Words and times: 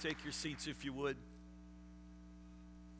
Take 0.00 0.22
your 0.22 0.32
seats 0.32 0.68
if 0.68 0.84
you 0.84 0.92
would. 0.92 1.16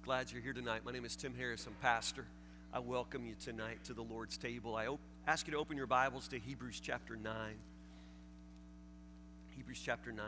Glad 0.03 0.33
you're 0.33 0.43
here 0.43 0.53
tonight. 0.53 0.85
My 0.85 0.91
name 0.91 1.05
is 1.05 1.15
Tim 1.15 1.33
Harris. 1.33 1.65
I'm 1.65 1.75
pastor. 1.75 2.27
I 2.73 2.81
welcome 2.81 3.25
you 3.25 3.37
tonight 3.41 3.85
to 3.85 3.95
the 3.95 4.03
Lord's 4.03 4.37
table. 4.37 4.75
I 4.75 4.89
op- 4.89 4.99
ask 5.25 5.47
you 5.47 5.53
to 5.53 5.59
open 5.61 5.77
your 5.77 5.87
Bibles 5.87 6.27
to 6.29 6.41
Hebrews 6.41 6.81
chapter 6.81 7.15
9. 7.15 7.55
Hebrews 9.55 9.81
chapter 9.81 10.11
9. 10.11 10.25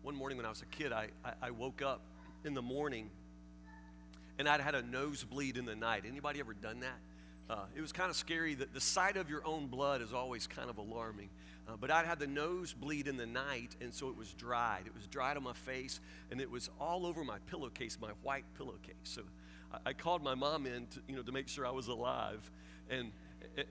One 0.00 0.14
morning 0.14 0.38
when 0.38 0.46
I 0.46 0.48
was 0.48 0.62
a 0.62 0.66
kid, 0.74 0.90
I, 0.90 1.08
I, 1.22 1.32
I 1.42 1.50
woke 1.50 1.82
up 1.82 2.00
in 2.46 2.54
the 2.54 2.62
morning 2.62 3.10
and 4.38 4.48
I'd 4.48 4.62
had 4.62 4.74
a 4.74 4.80
nosebleed 4.80 5.58
in 5.58 5.66
the 5.66 5.76
night. 5.76 6.04
Anybody 6.06 6.40
ever 6.40 6.54
done 6.54 6.80
that? 6.80 6.98
Uh, 7.50 7.64
it 7.74 7.80
was 7.80 7.90
kind 7.90 8.10
of 8.10 8.14
scary 8.14 8.54
that 8.54 8.72
the 8.72 8.80
sight 8.80 9.16
of 9.16 9.28
your 9.28 9.44
own 9.44 9.66
blood 9.66 10.02
is 10.02 10.12
always 10.12 10.46
kind 10.46 10.70
of 10.70 10.78
alarming. 10.78 11.28
Uh, 11.66 11.72
but 11.80 11.90
I'd 11.90 12.06
had 12.06 12.20
the 12.20 12.28
nosebleed 12.28 13.08
in 13.08 13.16
the 13.16 13.26
night, 13.26 13.74
and 13.80 13.92
so 13.92 14.08
it 14.08 14.16
was 14.16 14.32
dried. 14.34 14.82
It 14.86 14.94
was 14.94 15.08
dried 15.08 15.36
on 15.36 15.42
my 15.42 15.52
face, 15.52 15.98
and 16.30 16.40
it 16.40 16.48
was 16.48 16.70
all 16.78 17.04
over 17.04 17.24
my 17.24 17.38
pillowcase, 17.50 17.98
my 18.00 18.12
white 18.22 18.44
pillowcase. 18.56 18.94
So 19.02 19.22
I, 19.72 19.90
I 19.90 19.92
called 19.94 20.22
my 20.22 20.36
mom 20.36 20.64
in, 20.64 20.86
to, 20.86 21.00
you 21.08 21.16
know, 21.16 21.22
to 21.22 21.32
make 21.32 21.48
sure 21.48 21.66
I 21.66 21.70
was 21.70 21.88
alive, 21.88 22.48
and 22.88 23.10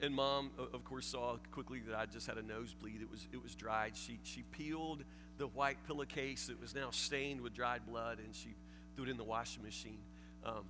and 0.02 0.14
mom, 0.14 0.52
of 0.74 0.84
course, 0.84 1.06
saw 1.06 1.38
quickly 1.52 1.80
that 1.88 1.98
I 1.98 2.06
just 2.06 2.28
had 2.28 2.38
a 2.38 2.42
nosebleed. 2.42 3.02
It 3.02 3.10
was 3.10 3.28
it 3.32 3.42
was 3.42 3.56
dried. 3.56 3.96
She 3.96 4.20
she 4.24 4.42
peeled 4.42 5.06
the 5.38 5.48
white 5.48 5.78
pillowcase. 5.88 6.48
that 6.48 6.60
was 6.60 6.76
now 6.76 6.90
stained 6.92 7.40
with 7.40 7.54
dried 7.54 7.86
blood, 7.88 8.18
and 8.20 8.36
she 8.36 8.56
threw 8.96 9.06
it 9.06 9.10
in 9.10 9.16
the 9.16 9.24
washing 9.24 9.64
machine. 9.64 10.00
Um, 10.44 10.66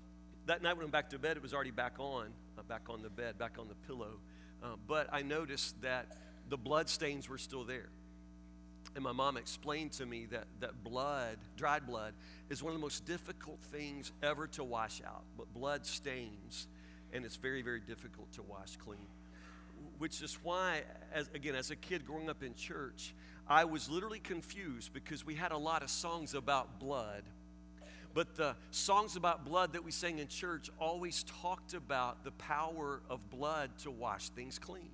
that 0.46 0.62
night 0.64 0.74
when 0.76 0.82
I 0.82 0.86
went 0.86 0.92
back 0.92 1.10
to 1.12 1.20
bed, 1.20 1.38
it 1.38 1.44
was 1.44 1.54
already 1.54 1.72
back 1.72 1.94
on, 2.00 2.34
back 2.70 2.84
on 2.90 3.02
the 3.02 3.10
bed, 3.10 3.38
back 3.38 3.58
on 3.60 3.68
the 3.68 3.76
pillow. 3.76 4.20
Uh, 4.64 4.76
but 4.88 5.10
I 5.12 5.24
noticed 5.24 5.82
that 5.82 6.06
the 6.48 6.58
blood 6.58 6.88
stains 6.88 7.28
were 7.28 7.38
still 7.38 7.66
there. 7.66 7.90
And 8.96 9.04
my 9.04 9.12
mom 9.12 9.38
explained 9.38 9.92
to 9.94 10.06
me 10.06 10.28
that, 10.28 10.46
that 10.62 10.84
blood, 10.84 11.38
dried 11.58 11.86
blood, 11.86 12.14
is 12.50 12.64
one 12.64 12.72
of 12.74 12.80
the 12.80 12.82
most 12.82 13.06
difficult 13.06 13.60
things 13.72 14.12
ever 14.24 14.48
to 14.48 14.64
wash 14.64 15.02
out. 15.06 15.24
But 15.38 15.54
blood 15.54 15.86
stains, 15.86 16.68
and 17.12 17.26
it's 17.26 17.36
very, 17.36 17.62
very 17.62 17.82
difficult 17.82 18.32
to 18.34 18.44
wash 18.44 18.78
clean. 18.78 19.08
Which 19.98 20.22
is 20.22 20.38
why, 20.44 20.84
as, 21.14 21.30
again, 21.34 21.56
as 21.56 21.72
a 21.72 21.76
kid 21.76 22.06
growing 22.06 22.30
up 22.30 22.44
in 22.44 22.56
church, 22.56 23.14
I 23.48 23.66
was 23.66 23.90
literally 23.90 24.20
confused 24.20 24.94
because 24.94 25.26
we 25.26 25.36
had 25.36 25.52
a 25.52 25.58
lot 25.58 25.84
of 25.84 25.90
songs 25.90 26.34
about 26.34 26.80
blood 26.80 27.24
but 28.14 28.36
the 28.36 28.56
songs 28.72 29.16
about 29.16 29.46
blood 29.46 29.74
that 29.74 29.84
we 29.84 29.92
sang 29.92 30.20
in 30.20 30.28
church 30.28 30.70
always 30.80 31.24
talked 31.42 31.74
about 31.74 32.24
the 32.24 32.32
power 32.32 33.02
of 33.10 33.30
blood 33.30 33.72
to 33.80 33.92
wash 33.92 34.30
things 34.30 34.60
clean. 34.60 34.90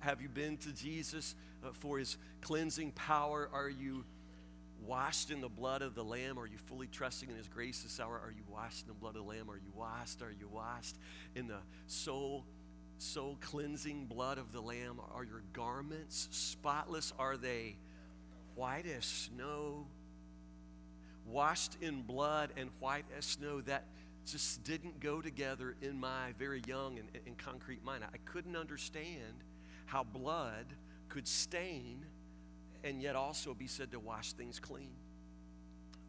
Have 0.00 0.20
you 0.20 0.28
been 0.28 0.56
to 0.58 0.72
Jesus 0.72 1.34
uh, 1.64 1.68
for 1.72 1.98
his 1.98 2.16
cleansing 2.40 2.92
power? 2.92 3.48
Are 3.52 3.68
you 3.68 4.04
washed 4.84 5.30
in 5.30 5.40
the 5.40 5.48
blood 5.48 5.82
of 5.82 5.94
the 5.94 6.04
Lamb? 6.04 6.38
Are 6.38 6.46
you 6.46 6.58
fully 6.58 6.86
trusting 6.86 7.30
in 7.30 7.36
his 7.36 7.48
grace 7.48 7.82
this 7.82 8.00
hour? 8.00 8.20
Are 8.22 8.32
you 8.36 8.42
washed 8.48 8.82
in 8.82 8.88
the 8.88 8.94
blood 8.94 9.16
of 9.16 9.24
the 9.24 9.28
Lamb? 9.28 9.50
Are 9.50 9.56
you 9.56 9.72
washed? 9.74 10.22
Are 10.22 10.34
you 10.38 10.48
washed 10.48 10.96
in 11.34 11.46
the 11.46 11.58
soul? 11.86 12.44
soul 12.98 13.38
cleansing 13.40 14.06
blood 14.06 14.38
of 14.38 14.52
the 14.52 14.60
Lamb? 14.60 15.00
Are 15.14 15.24
your 15.24 15.42
garments 15.52 16.28
spotless? 16.30 17.12
Are 17.18 17.36
they 17.36 17.76
white 18.54 18.86
as 18.86 19.04
snow? 19.04 19.86
Washed 21.26 21.76
in 21.80 22.02
blood 22.02 22.52
and 22.56 22.70
white 22.80 23.04
as 23.16 23.24
snow, 23.24 23.60
that 23.62 23.84
just 24.26 24.64
didn't 24.64 25.00
go 25.00 25.20
together 25.20 25.76
in 25.80 25.98
my 25.98 26.32
very 26.38 26.62
young 26.66 26.98
and, 26.98 27.08
and 27.26 27.38
concrete 27.38 27.84
mind. 27.84 28.04
I 28.04 28.18
couldn't 28.24 28.56
understand 28.56 29.44
how 29.86 30.02
blood 30.02 30.66
could 31.08 31.28
stain 31.28 32.04
and 32.82 33.00
yet 33.00 33.16
also 33.16 33.54
be 33.54 33.66
said 33.66 33.92
to 33.92 34.00
wash 34.00 34.32
things 34.32 34.58
clean. 34.58 34.90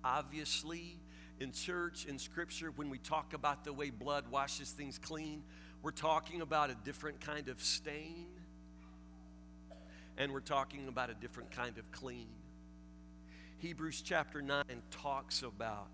Obviously, 0.04 1.00
in 1.39 1.52
church, 1.52 2.06
in 2.06 2.17
scripture, 2.17 2.72
when 2.76 2.89
we 2.89 2.98
talk 2.98 3.33
about 3.33 3.64
the 3.64 3.73
way 3.73 3.89
blood 3.89 4.26
washes 4.32 4.72
things 4.72 4.98
clean, 4.98 5.44
we're 5.82 5.92
talking 5.92 6.42
about 6.42 6.70
a 6.70 6.76
different 6.83 7.20
kind 7.22 7.48
of 7.50 7.61
stain 7.61 8.27
and 10.17 10.32
we're 10.32 10.39
talking 10.39 10.88
about 10.88 11.10
a 11.10 11.14
different 11.14 11.52
kind 11.52 11.77
of 11.77 11.92
clean. 11.92 12.27
Hebrews 13.60 14.04
chapter 14.04 14.40
9 14.40 14.64
talks 14.92 15.42
about 15.42 15.88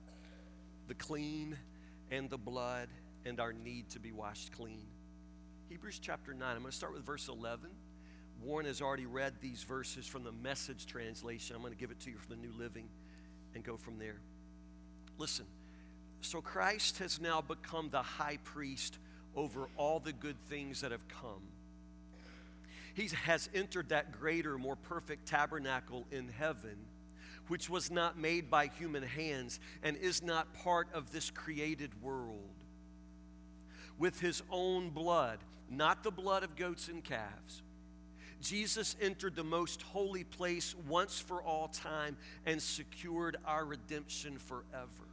the 0.90 0.94
clean 0.96 1.57
and 2.12 2.29
the 2.29 2.38
blood 2.38 2.90
and 3.25 3.40
our 3.40 3.53
need 3.53 3.90
to 3.91 4.01
be 4.01 4.12
washed 4.12 4.51
clean. 4.51 4.85
Hebrews 5.69 6.00
chapter 6.00 6.34
9, 6.34 6.41
I'm 6.41 6.59
going 6.59 6.72
to 6.72 6.75
start 6.75 6.94
with 6.94 7.06
verse 7.06 7.29
11. 7.29 7.69
Warren 8.41 8.66
has 8.66 8.81
already 8.81 9.06
read 9.06 9.35
these 9.40 9.63
verses 9.63 10.06
from 10.06 10.25
the 10.25 10.31
message 10.34 10.85
translation. 10.88 11.56
I'm 11.56 11.62
going 11.62 11.72
to 11.72 11.79
give 11.79 11.90
it 11.90 12.01
to 12.01 12.09
you 12.09 12.18
from 12.18 12.35
the 12.35 12.41
New 12.46 12.53
Living 12.59 12.90
and 13.56 13.63
go 13.63 13.78
from 13.78 13.97
there. 13.97 14.19
Listen, 15.18 15.45
so 16.19 16.41
Christ 16.41 16.97
has 16.97 17.22
now 17.22 17.40
become 17.40 17.90
the 17.90 18.01
high 18.01 18.40
priest 18.44 18.97
over 19.38 19.69
all 19.78 20.01
the 20.01 20.12
good 20.12 20.38
things 20.50 20.81
that 20.81 20.91
have 20.91 21.07
come. 21.07 21.44
He 22.94 23.07
has 23.24 23.50
entered 23.56 23.90
that 23.90 24.12
greater, 24.12 24.57
more 24.57 24.75
perfect 24.75 25.28
tabernacle 25.28 26.06
in 26.12 26.28
heaven 26.28 26.75
which 27.47 27.69
was 27.69 27.91
not 27.91 28.17
made 28.17 28.49
by 28.49 28.67
human 28.67 29.03
hands 29.03 29.59
and 29.83 29.97
is 29.97 30.23
not 30.23 30.53
part 30.53 30.87
of 30.93 31.11
this 31.11 31.29
created 31.29 31.91
world. 32.01 32.39
With 33.97 34.19
his 34.19 34.41
own 34.49 34.89
blood, 34.89 35.39
not 35.69 36.03
the 36.03 36.11
blood 36.11 36.43
of 36.43 36.55
goats 36.55 36.87
and 36.87 37.03
calves, 37.03 37.61
Jesus 38.41 38.95
entered 39.01 39.35
the 39.35 39.43
most 39.43 39.81
holy 39.81 40.25
place 40.25 40.75
once 40.87 41.17
for 41.17 41.41
all 41.41 41.69
time 41.69 42.17
and 42.45 42.61
secured 42.61 43.37
our 43.45 43.63
redemption 43.63 44.37
forever. 44.37 45.07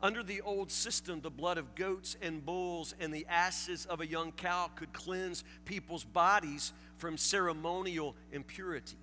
Under 0.00 0.22
the 0.22 0.40
old 0.42 0.70
system, 0.70 1.20
the 1.20 1.30
blood 1.30 1.58
of 1.58 1.74
goats 1.74 2.16
and 2.20 2.44
bulls 2.44 2.94
and 3.00 3.12
the 3.12 3.26
ashes 3.28 3.86
of 3.86 4.00
a 4.00 4.06
young 4.06 4.32
cow 4.32 4.70
could 4.76 4.92
cleanse 4.92 5.44
people's 5.64 6.04
bodies 6.04 6.72
from 6.98 7.16
ceremonial 7.16 8.14
impurity. 8.32 8.96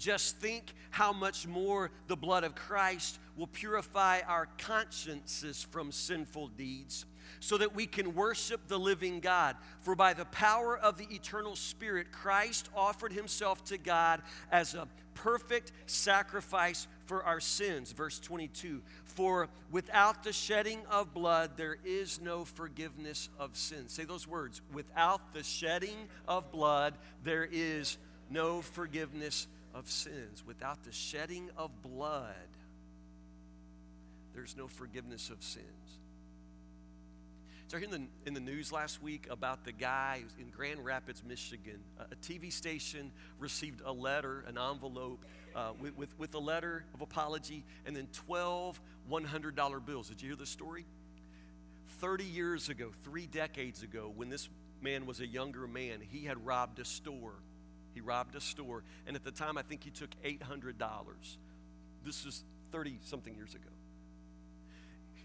Just 0.00 0.38
think 0.38 0.72
how 0.88 1.12
much 1.12 1.46
more 1.46 1.90
the 2.08 2.16
blood 2.16 2.42
of 2.42 2.54
Christ 2.54 3.18
will 3.36 3.46
purify 3.46 4.20
our 4.26 4.48
consciences 4.56 5.66
from 5.70 5.92
sinful 5.92 6.48
deeds 6.48 7.04
so 7.38 7.58
that 7.58 7.74
we 7.74 7.86
can 7.86 8.14
worship 8.14 8.66
the 8.66 8.78
living 8.78 9.20
God. 9.20 9.56
For 9.82 9.94
by 9.94 10.14
the 10.14 10.24
power 10.24 10.76
of 10.78 10.96
the 10.96 11.06
eternal 11.14 11.54
Spirit, 11.54 12.12
Christ 12.12 12.70
offered 12.74 13.12
himself 13.12 13.62
to 13.66 13.76
God 13.76 14.22
as 14.50 14.72
a 14.72 14.88
perfect 15.14 15.72
sacrifice 15.84 16.88
for 17.04 17.22
our 17.22 17.38
sins. 17.38 17.92
Verse 17.92 18.18
22 18.20 18.80
For 19.04 19.50
without 19.70 20.24
the 20.24 20.32
shedding 20.32 20.80
of 20.90 21.12
blood, 21.12 21.58
there 21.58 21.76
is 21.84 22.22
no 22.22 22.46
forgiveness 22.46 23.28
of 23.38 23.54
sins. 23.54 23.92
Say 23.92 24.04
those 24.04 24.26
words. 24.26 24.62
Without 24.72 25.34
the 25.34 25.42
shedding 25.42 26.08
of 26.26 26.50
blood, 26.50 26.94
there 27.22 27.46
is 27.52 27.98
no 28.30 28.62
forgiveness 28.62 29.46
of 29.74 29.90
sins. 29.90 30.44
Without 30.46 30.82
the 30.84 30.92
shedding 30.92 31.50
of 31.56 31.70
blood, 31.82 32.34
there's 34.34 34.56
no 34.56 34.68
forgiveness 34.68 35.30
of 35.30 35.42
sins. 35.42 35.66
So, 37.68 37.76
I 37.76 37.80
heard 37.80 37.92
in 37.92 38.02
the, 38.02 38.08
in 38.26 38.34
the 38.34 38.40
news 38.40 38.72
last 38.72 39.00
week 39.00 39.28
about 39.30 39.64
the 39.64 39.70
guy 39.70 40.24
in 40.40 40.50
Grand 40.50 40.84
Rapids, 40.84 41.22
Michigan. 41.24 41.78
A, 42.00 42.02
a 42.02 42.16
TV 42.16 42.52
station 42.52 43.12
received 43.38 43.80
a 43.84 43.92
letter, 43.92 44.44
an 44.48 44.58
envelope, 44.58 45.24
uh, 45.54 45.70
with, 45.80 45.96
with, 45.96 46.18
with 46.18 46.34
a 46.34 46.38
letter 46.38 46.84
of 46.94 47.00
apology, 47.00 47.64
and 47.86 47.94
then 47.94 48.08
12 48.12 48.80
$100 49.08 49.86
bills. 49.86 50.08
Did 50.08 50.22
you 50.22 50.28
hear 50.30 50.36
the 50.36 50.46
story? 50.46 50.84
30 51.98 52.24
years 52.24 52.68
ago, 52.68 52.90
three 53.04 53.26
decades 53.26 53.82
ago, 53.82 54.12
when 54.14 54.30
this 54.30 54.48
man 54.80 55.06
was 55.06 55.20
a 55.20 55.26
younger 55.26 55.66
man, 55.66 56.00
he 56.00 56.24
had 56.24 56.44
robbed 56.44 56.78
a 56.78 56.84
store 56.84 57.34
he 57.94 58.00
robbed 58.00 58.34
a 58.34 58.40
store, 58.40 58.82
and 59.06 59.16
at 59.16 59.24
the 59.24 59.30
time, 59.30 59.58
I 59.58 59.62
think 59.62 59.84
he 59.84 59.90
took 59.90 60.10
$800. 60.24 60.74
This 62.04 62.24
is 62.24 62.44
30 62.72 62.98
something 63.02 63.34
years 63.34 63.54
ago. 63.54 63.70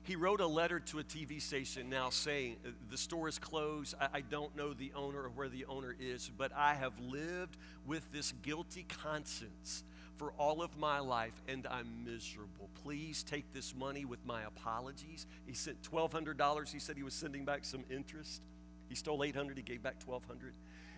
He 0.04 0.16
wrote 0.16 0.40
a 0.40 0.46
letter 0.48 0.80
to 0.82 1.00
a 1.00 1.04
TV 1.04 1.42
station 1.42 1.90
now 1.90 2.12
saying, 2.12 2.58
uh, 2.64 2.70
The 2.92 2.98
store 2.98 3.28
is 3.28 3.40
closed. 3.40 3.96
I, 4.00 4.08
I 4.16 4.22
don't 4.22 4.56
know 4.56 4.74
the 4.74 4.92
owner 4.96 5.24
or 5.24 5.30
where 5.30 5.50
the 5.50 5.66
owner 5.66 5.96
is, 6.00 6.30
but 6.38 6.52
I 6.56 6.76
have 6.76 6.94
lived 7.00 7.58
with 7.88 8.12
this 8.12 8.32
guilty 8.44 8.86
conscience 9.02 9.84
for 10.18 10.32
all 10.38 10.62
of 10.62 10.78
my 10.78 11.00
life 11.00 11.34
and 11.48 11.66
I'm 11.68 12.06
miserable. 12.06 12.70
Please 12.84 13.24
take 13.24 13.52
this 13.52 13.74
money 13.76 14.06
with 14.06 14.24
my 14.26 14.44
apologies. 14.44 15.26
He 15.48 15.54
sent 15.54 15.82
$1,200. 15.82 16.72
He 16.72 16.80
said 16.80 16.98
he 16.98 17.04
was 17.04 17.16
sending 17.16 17.44
back 17.44 17.66
some 17.66 17.84
interest. 17.90 18.44
He 18.88 18.96
stole 18.96 19.24
800, 19.24 19.58
he 19.58 19.64
gave 19.64 19.82
back 19.82 19.96
1200 20.06 20.54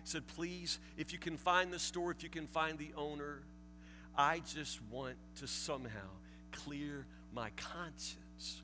said, 0.08 0.26
Please, 0.26 0.78
if 0.96 1.12
you 1.12 1.18
can 1.18 1.36
find 1.36 1.72
the 1.72 1.78
store, 1.78 2.10
if 2.10 2.22
you 2.22 2.28
can 2.28 2.46
find 2.46 2.78
the 2.78 2.90
owner, 2.96 3.42
I 4.16 4.40
just 4.40 4.80
want 4.90 5.14
to 5.36 5.46
somehow 5.46 6.08
clear 6.52 7.06
my 7.32 7.50
conscience. 7.50 8.62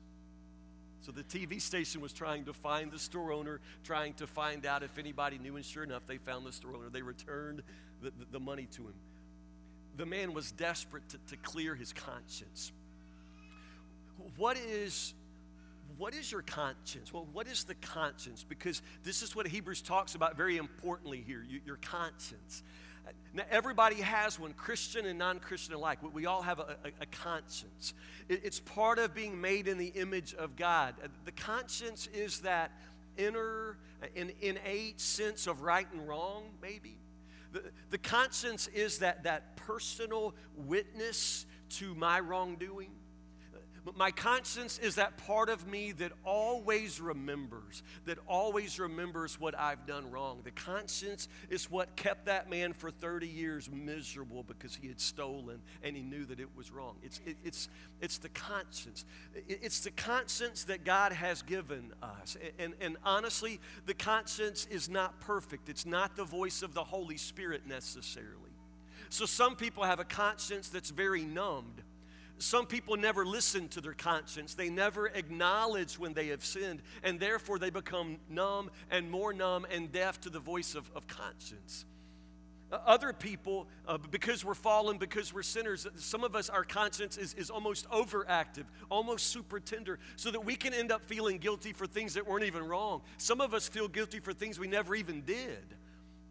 So 1.01 1.11
the 1.11 1.23
TV 1.23 1.61
station 1.61 2.01
was 2.01 2.11
trying 2.11 2.45
to 2.45 2.53
find 2.53 2.91
the 2.91 2.97
store 2.97 3.31
owner, 3.31 3.59
trying 3.83 4.13
to 4.15 4.25
find 4.25 4.65
out 4.65 4.81
if 4.81 4.97
anybody 4.97 5.37
knew, 5.37 5.55
and 5.55 5.63
sure 5.63 5.83
enough, 5.83 6.07
they 6.07 6.17
found 6.17 6.45
the 6.45 6.51
store 6.51 6.75
owner. 6.75 6.89
They 6.89 7.03
returned 7.03 7.61
the, 8.01 8.09
the, 8.09 8.25
the 8.31 8.39
money 8.39 8.67
to 8.71 8.81
him. 8.81 8.95
The 9.97 10.05
man 10.05 10.33
was 10.33 10.51
desperate 10.51 11.07
to, 11.09 11.19
to 11.29 11.37
clear 11.37 11.75
his 11.75 11.93
conscience. 11.93 12.71
What 14.35 14.57
is 14.57 15.13
what 15.97 16.13
is 16.13 16.31
your 16.31 16.41
conscience? 16.41 17.13
Well, 17.13 17.27
what 17.31 17.47
is 17.47 17.63
the 17.63 17.75
conscience? 17.75 18.45
Because 18.47 18.81
this 19.03 19.21
is 19.21 19.35
what 19.35 19.47
Hebrews 19.47 19.81
talks 19.81 20.15
about 20.15 20.37
very 20.37 20.57
importantly 20.57 21.23
here 21.25 21.45
your 21.65 21.77
conscience. 21.77 22.63
Now, 23.33 23.43
everybody 23.51 23.97
has 23.97 24.39
one, 24.39 24.53
Christian 24.53 25.05
and 25.05 25.19
non 25.19 25.39
Christian 25.39 25.73
alike. 25.73 25.99
We 26.13 26.25
all 26.25 26.41
have 26.41 26.59
a, 26.59 26.77
a, 26.83 27.01
a 27.01 27.05
conscience. 27.05 27.93
It, 28.29 28.41
it's 28.43 28.59
part 28.59 28.97
of 28.97 29.13
being 29.13 29.39
made 29.39 29.67
in 29.67 29.77
the 29.77 29.87
image 29.87 30.33
of 30.33 30.55
God. 30.55 30.95
Uh, 31.03 31.07
the 31.25 31.31
conscience 31.31 32.07
is 32.13 32.39
that 32.39 32.71
inner, 33.17 33.77
an 34.15 34.31
innate 34.41 34.99
sense 34.99 35.47
of 35.47 35.61
right 35.61 35.87
and 35.91 36.07
wrong, 36.07 36.45
maybe. 36.61 36.97
The, 37.51 37.63
the 37.89 37.97
conscience 37.97 38.67
is 38.67 38.99
that, 38.99 39.23
that 39.23 39.55
personal 39.57 40.33
witness 40.55 41.45
to 41.71 41.93
my 41.95 42.19
wrongdoing. 42.19 42.91
But 43.85 43.95
my 43.95 44.09
conscience 44.09 44.79
is 44.79 44.95
that 44.95 45.15
part 45.27 45.47
of 45.47 45.67
me 45.67 45.91
that 45.93 46.11
always 46.23 46.99
remembers, 46.99 47.83
that 48.05 48.17
always 48.27 48.79
remembers 48.79 49.39
what 49.39 49.57
I've 49.57 49.85
done 49.85 50.09
wrong. 50.09 50.41
The 50.43 50.49
conscience 50.49 51.27
is 51.51 51.69
what 51.69 51.95
kept 51.95 52.25
that 52.25 52.49
man 52.49 52.73
for 52.73 52.89
30 52.89 53.27
years 53.27 53.69
miserable 53.71 54.41
because 54.41 54.75
he 54.75 54.87
had 54.87 54.99
stolen 54.99 55.61
and 55.83 55.95
he 55.95 56.01
knew 56.01 56.25
that 56.25 56.39
it 56.39 56.49
was 56.55 56.71
wrong. 56.71 56.95
It's, 57.03 57.21
it, 57.27 57.37
it's, 57.43 57.69
it's 58.01 58.17
the 58.17 58.29
conscience. 58.29 59.05
It, 59.35 59.59
it's 59.61 59.81
the 59.81 59.91
conscience 59.91 60.63
that 60.63 60.83
God 60.83 61.11
has 61.11 61.43
given 61.43 61.93
us. 62.01 62.37
And, 62.57 62.73
and 62.81 62.97
honestly, 63.03 63.59
the 63.85 63.93
conscience 63.93 64.67
is 64.71 64.89
not 64.89 65.19
perfect, 65.19 65.69
it's 65.69 65.85
not 65.85 66.15
the 66.15 66.25
voice 66.25 66.63
of 66.63 66.73
the 66.73 66.83
Holy 66.83 67.17
Spirit 67.17 67.67
necessarily. 67.67 68.31
So 69.09 69.27
some 69.27 69.55
people 69.55 69.83
have 69.83 69.99
a 69.99 70.05
conscience 70.05 70.69
that's 70.69 70.89
very 70.89 71.23
numbed. 71.23 71.83
Some 72.37 72.65
people 72.65 72.97
never 72.97 73.25
listen 73.25 73.69
to 73.69 73.81
their 73.81 73.93
conscience. 73.93 74.55
They 74.55 74.69
never 74.69 75.07
acknowledge 75.07 75.97
when 75.97 76.13
they 76.13 76.27
have 76.27 76.43
sinned, 76.43 76.81
and 77.01 77.19
therefore 77.19 77.59
they 77.59 77.69
become 77.69 78.17
numb 78.29 78.71
and 78.91 79.09
more 79.09 79.33
numb 79.33 79.65
and 79.71 79.91
deaf 79.91 80.19
to 80.21 80.29
the 80.29 80.39
voice 80.39 80.75
of, 80.75 80.89
of 80.95 81.07
conscience. 81.07 81.85
Uh, 82.71 82.79
other 82.85 83.13
people, 83.13 83.67
uh, 83.87 83.97
because 84.09 84.43
we're 84.43 84.55
fallen, 84.55 84.97
because 84.97 85.33
we're 85.33 85.43
sinners, 85.43 85.87
some 85.95 86.23
of 86.23 86.35
us, 86.35 86.49
our 86.49 86.63
conscience 86.63 87.15
is, 87.15 87.33
is 87.35 87.49
almost 87.49 87.87
overactive, 87.89 88.65
almost 88.89 89.27
super 89.27 89.59
tender, 89.59 89.99
so 90.15 90.31
that 90.31 90.43
we 90.43 90.55
can 90.55 90.73
end 90.73 90.91
up 90.91 91.05
feeling 91.05 91.37
guilty 91.37 91.71
for 91.71 91.85
things 91.85 92.15
that 92.15 92.27
weren't 92.27 92.43
even 92.43 92.63
wrong. 92.67 93.01
Some 93.17 93.39
of 93.39 93.53
us 93.53 93.69
feel 93.69 93.87
guilty 93.87 94.19
for 94.19 94.33
things 94.33 94.59
we 94.59 94.67
never 94.67 94.95
even 94.95 95.21
did. 95.21 95.75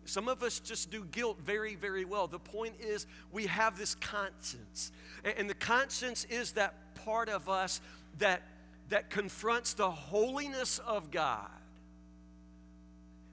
Some 0.05 0.29
of 0.29 0.43
us 0.43 0.61
just 0.61 0.91
do 0.91 1.05
guilt 1.05 1.39
very, 1.41 1.75
very 1.75 2.05
well. 2.05 2.27
The 2.27 2.39
point 2.39 2.75
is, 2.81 3.07
we 3.33 3.47
have 3.47 3.79
this 3.79 3.95
conscience. 3.95 4.93
And 5.37 5.49
the 5.49 5.55
conscience 5.55 6.27
is 6.29 6.53
that 6.53 6.95
part 7.05 7.29
of 7.29 7.49
us 7.49 7.81
that, 8.19 8.43
that 8.91 9.11
confronts 9.11 9.75
the 9.75 9.91
holiness 9.91 10.79
of 10.79 11.11
God 11.11 11.49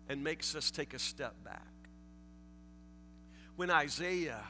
and 0.08 0.24
makes 0.24 0.56
us 0.56 0.72
take 0.72 0.94
a 0.94 1.00
step 1.00 1.34
back. 1.44 1.68
When 3.56 3.70
Isaiah 3.70 4.44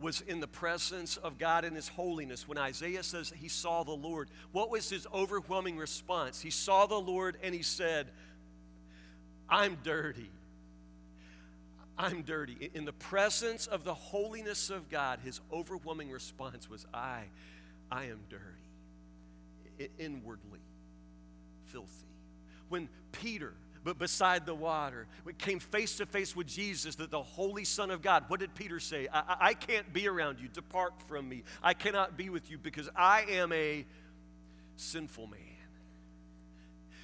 was 0.00 0.22
in 0.22 0.40
the 0.40 0.48
presence 0.48 1.16
of 1.18 1.38
God 1.38 1.64
in 1.64 1.74
his 1.74 1.88
holiness, 1.88 2.48
when 2.48 2.56
Isaiah 2.56 3.02
says 3.02 3.32
he 3.36 3.48
saw 3.48 3.82
the 3.82 3.92
Lord, 3.92 4.28
what 4.52 4.70
was 4.70 4.88
his 4.88 5.06
overwhelming 5.12 5.76
response? 5.76 6.40
He 6.40 6.50
saw 6.50 6.86
the 6.86 6.98
Lord 7.00 7.36
and 7.42 7.54
he 7.54 7.62
said, 7.62 8.08
I'm 9.48 9.76
dirty. 9.82 10.30
I'm 12.00 12.22
dirty. 12.22 12.70
In 12.72 12.86
the 12.86 12.94
presence 12.94 13.66
of 13.66 13.84
the 13.84 13.92
holiness 13.92 14.70
of 14.70 14.88
God, 14.88 15.18
his 15.22 15.38
overwhelming 15.52 16.10
response 16.10 16.68
was, 16.70 16.86
I, 16.94 17.24
I 17.92 18.04
am 18.04 18.20
dirty, 18.30 19.90
inwardly 19.98 20.60
filthy. 21.66 22.06
When 22.70 22.88
Peter, 23.12 23.52
but 23.84 23.98
beside 23.98 24.46
the 24.46 24.54
water, 24.54 25.08
came 25.36 25.58
face 25.58 25.98
to 25.98 26.06
face 26.06 26.34
with 26.34 26.46
Jesus, 26.46 26.94
the, 26.94 27.06
the 27.06 27.22
Holy 27.22 27.64
Son 27.64 27.90
of 27.90 28.00
God, 28.00 28.24
what 28.28 28.40
did 28.40 28.54
Peter 28.54 28.80
say? 28.80 29.06
I, 29.12 29.36
I 29.38 29.54
can't 29.54 29.92
be 29.92 30.08
around 30.08 30.40
you. 30.40 30.48
Depart 30.48 30.94
from 31.06 31.28
me. 31.28 31.42
I 31.62 31.74
cannot 31.74 32.16
be 32.16 32.30
with 32.30 32.50
you 32.50 32.56
because 32.56 32.88
I 32.96 33.26
am 33.28 33.52
a 33.52 33.84
sinful 34.76 35.26
man. 35.26 35.40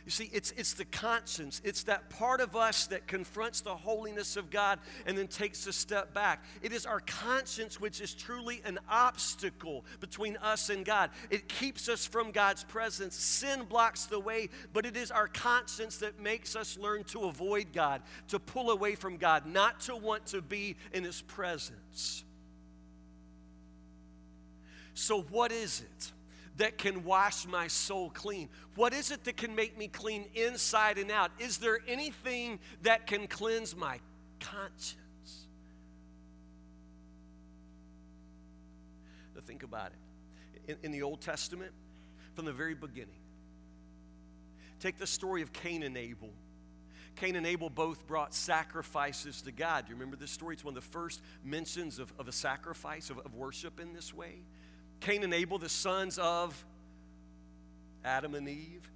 You 0.07 0.13
see, 0.13 0.31
it's, 0.33 0.53
it's 0.53 0.75
the 0.75 0.85
conscience, 0.85 1.61
it's 1.65 1.83
that 1.83 2.11
part 2.11 2.41
of 2.41 2.55
us 2.55 2.87
that 2.87 3.09
confronts 3.09 3.61
the 3.61 3.75
holiness 3.75 4.37
of 4.37 4.51
God 4.51 4.79
and 5.05 5.19
then 5.19 5.27
takes 5.27 5.67
a 5.67 5.73
step 5.73 6.15
back. 6.15 6.45
It 6.63 6.73
is 6.73 6.87
our 6.87 7.01
conscience 7.01 7.81
which 7.81 8.01
is 8.01 8.15
truly 8.15 8.63
an 8.65 8.79
obstacle 8.89 9.85
between 9.99 10.37
us 10.37 10.71
and 10.71 10.85
God. 10.85 11.11
It 11.29 11.49
keeps 11.49 11.89
us 11.89 12.07
from 12.07 12.31
God's 12.31 12.63
presence. 12.63 13.17
Sin 13.17 13.65
blocks 13.69 14.07
the 14.07 14.21
way, 14.21 14.49
but 14.73 14.87
it 14.87 14.97
is 14.97 15.11
our 15.11 15.27
conscience 15.27 15.97
that 15.97 16.23
makes 16.23 16.55
us 16.55 16.79
learn 16.79 17.03
to 17.05 17.25
avoid 17.25 17.73
God, 17.73 18.01
to 18.29 18.39
pull 18.39 18.71
away 18.71 18.95
from 18.95 19.17
God, 19.17 19.45
not 19.45 19.81
to 19.81 19.97
want 19.97 20.25
to 20.27 20.41
be 20.41 20.77
in 20.93 21.03
His 21.03 21.21
presence. 21.21 22.23
So, 24.95 25.23
what 25.23 25.51
is 25.51 25.81
it? 25.81 26.13
That 26.57 26.79
can 26.79 27.05
wash 27.05 27.47
my 27.47 27.69
soul 27.69 28.11
clean? 28.11 28.49
What 28.75 28.93
is 28.93 29.11
it 29.11 29.25
that 29.25 29.37
can 29.37 29.55
make 29.55 29.77
me 29.77 29.89
clean 29.89 30.27
inside 30.35 30.99
and 30.99 31.11
out? 31.11 31.31
Is 31.39 31.59
there 31.59 31.79
anything 31.87 32.59
that 32.83 33.07
can 33.07 33.27
cleanse 33.27 33.77
my 33.77 34.01
conscience? 34.41 34.97
Now, 39.35 39.43
think 39.45 39.63
about 39.63 39.93
it. 39.93 40.73
In, 40.73 40.77
in 40.85 40.93
the 40.93 41.03
Old 41.03 41.21
Testament, 41.21 41.73
from 42.35 42.45
the 42.45 42.53
very 42.53 42.75
beginning, 42.75 43.21
take 44.81 44.99
the 44.99 45.07
story 45.07 45.43
of 45.43 45.53
Cain 45.53 45.83
and 45.83 45.97
Abel. 45.97 46.31
Cain 47.17 47.35
and 47.37 47.47
Abel 47.47 47.71
both 47.71 48.07
brought 48.07 48.35
sacrifices 48.35 49.41
to 49.43 49.53
God. 49.53 49.87
Do 49.87 49.91
you 49.91 49.97
remember 49.97 50.17
this 50.17 50.31
story? 50.31 50.55
It's 50.55 50.65
one 50.65 50.77
of 50.77 50.83
the 50.83 50.91
first 50.91 51.23
mentions 51.43 51.99
of, 51.99 52.13
of 52.19 52.29
a 52.29 52.33
sacrifice, 52.33 53.09
of, 53.09 53.19
of 53.21 53.35
worship 53.35 53.81
in 53.81 53.95
this 53.95 54.13
way. 54.13 54.43
Cain 55.01 55.23
and 55.23 55.35
Abel, 55.35 55.59
the 55.59 55.69
sons 55.69 56.19
of 56.19 56.65
Adam 58.05 58.35
and 58.35 58.49
Eve, 58.49 58.89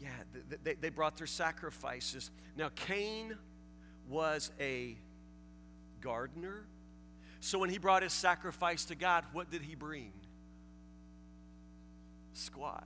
yeah, 0.00 0.10
they, 0.62 0.74
they 0.74 0.90
brought 0.90 1.16
their 1.16 1.26
sacrifices. 1.26 2.30
Now, 2.56 2.70
Cain 2.74 3.36
was 4.08 4.50
a 4.60 4.96
gardener. 6.00 6.64
So 7.40 7.58
when 7.58 7.70
he 7.70 7.78
brought 7.78 8.02
his 8.02 8.12
sacrifice 8.12 8.84
to 8.86 8.94
God, 8.94 9.24
what 9.32 9.50
did 9.50 9.62
he 9.62 9.74
bring? 9.74 10.12
Squash 12.32 12.82